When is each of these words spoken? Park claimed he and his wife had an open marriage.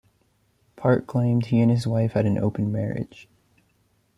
Park 0.75 1.05
claimed 1.05 1.45
he 1.45 1.59
and 1.61 1.69
his 1.69 1.85
wife 1.85 2.13
had 2.13 2.25
an 2.25 2.39
open 2.39 2.71
marriage. 2.71 3.29